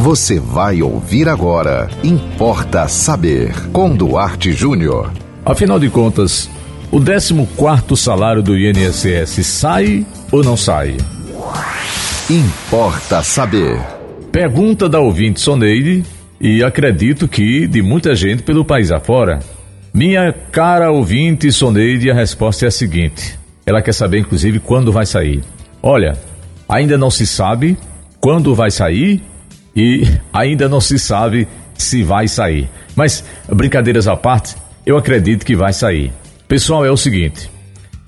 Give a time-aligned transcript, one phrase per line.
[0.00, 1.86] Você vai ouvir agora.
[2.02, 3.52] Importa saber.
[3.70, 5.12] Com Duarte Júnior.
[5.44, 6.48] Afinal de contas,
[6.90, 10.96] o 14 salário do INSS sai ou não sai?
[12.30, 13.78] Importa saber.
[14.32, 16.02] Pergunta da ouvinte Soneide
[16.40, 19.40] e acredito que de muita gente pelo país afora.
[19.92, 25.04] Minha cara ouvinte Soneide, a resposta é a seguinte: ela quer saber, inclusive, quando vai
[25.04, 25.44] sair.
[25.82, 26.16] Olha,
[26.66, 27.76] ainda não se sabe
[28.18, 29.22] quando vai sair
[29.74, 30.02] e
[30.32, 32.68] ainda não se sabe se vai sair.
[32.94, 34.54] Mas, brincadeiras à parte,
[34.84, 36.12] eu acredito que vai sair.
[36.46, 37.50] Pessoal, é o seguinte: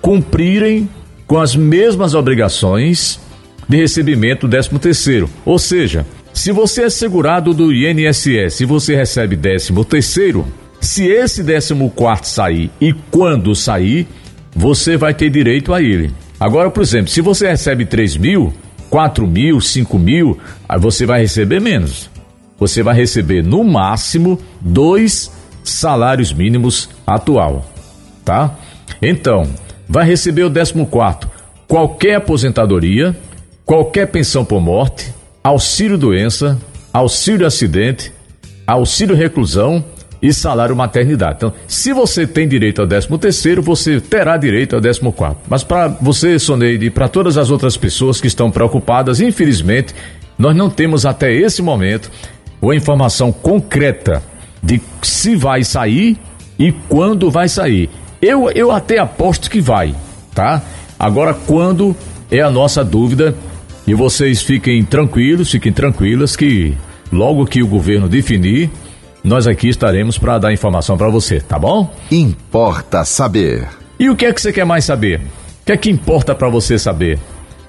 [0.00, 0.88] cumprirem
[1.26, 3.20] com as mesmas obrigações
[3.68, 5.30] de recebimento do 13 terceiro.
[5.44, 10.46] Ou seja, se você é segurado do INSS e você recebe 13 terceiro,
[10.80, 14.06] se esse 14 quarto sair e quando sair,
[14.54, 16.12] você vai ter direito a ele.
[16.38, 18.52] Agora, por exemplo, se você recebe 3 mil,
[18.90, 22.10] 4 mil, 5 mil, aí você vai receber menos.
[22.58, 25.30] Você vai receber no máximo dois
[25.64, 27.70] salários mínimos atual,
[28.24, 28.56] tá?
[29.00, 29.48] Então,
[29.88, 31.30] vai receber o 14 quarto
[31.72, 33.16] qualquer aposentadoria,
[33.72, 36.60] qualquer pensão por morte, auxílio doença,
[36.92, 38.12] auxílio acidente,
[38.66, 39.82] auxílio reclusão
[40.20, 41.36] e salário maternidade.
[41.36, 45.38] Então, se você tem direito ao 13 terceiro, você terá direito ao 14 quarto.
[45.48, 49.94] Mas para você, Soneide, e para todas as outras pessoas que estão preocupadas, infelizmente,
[50.36, 52.10] nós não temos até esse momento
[52.60, 54.22] uma informação concreta
[54.62, 56.18] de se vai sair
[56.58, 57.88] e quando vai sair.
[58.20, 59.94] Eu, eu até aposto que vai,
[60.34, 60.60] tá?
[60.98, 61.96] Agora, quando
[62.30, 63.34] é a nossa dúvida
[63.86, 66.74] e vocês fiquem tranquilos, fiquem tranquilas que
[67.12, 68.70] logo que o governo definir,
[69.22, 71.94] nós aqui estaremos para dar informação para você, tá bom?
[72.10, 73.68] Importa saber.
[73.98, 75.20] E o que é que você quer mais saber?
[75.20, 77.18] O que é que importa para você saber?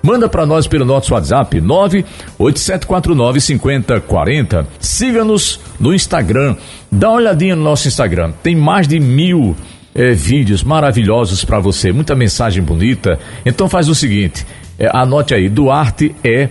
[0.02, 4.68] Manda para nós pelo nosso WhatsApp 98749 5040.
[4.80, 6.58] Siga-nos no Instagram.
[6.92, 8.34] Dá uma olhadinha no nosso Instagram.
[8.44, 9.56] Tem mais de mil
[9.96, 13.18] é, vídeos maravilhosos para você, muita mensagem bonita.
[13.46, 14.46] Então faz o seguinte:
[14.78, 16.50] é, anote aí, duarte.jr.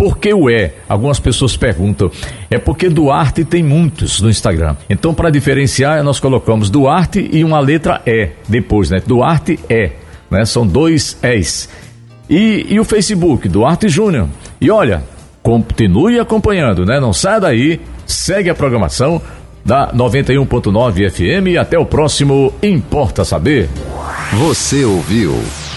[0.00, 0.70] Por que o E?
[0.88, 2.10] Algumas pessoas perguntam.
[2.50, 4.74] É porque Duarte tem muitos no Instagram.
[4.88, 9.02] Então, para diferenciar, nós colocamos Duarte e uma letra E depois, né?
[9.06, 9.90] Duarte E.
[10.30, 10.46] Né?
[10.46, 11.68] São dois Es.
[12.30, 14.28] E, e o Facebook, Duarte Júnior.
[14.58, 15.02] E olha,
[15.42, 16.98] continue acompanhando, né?
[16.98, 19.20] Não saia daí, segue a programação
[19.62, 23.68] da 91.9 FM e até o próximo Importa Saber.
[24.32, 25.34] Você ouviu